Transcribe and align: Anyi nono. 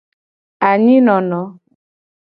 Anyi 0.69 0.97
nono. 1.05 1.41